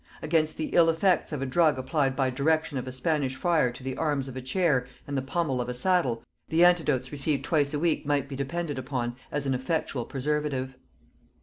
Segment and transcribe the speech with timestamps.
[0.23, 3.83] Against the ill effects of a drug applied by direction of a Spanish friar to
[3.83, 7.71] the arms of a chair and the pommel of a saddle, the antidotes received twice
[7.71, 10.75] a week might be depended upon as an effectual preservative.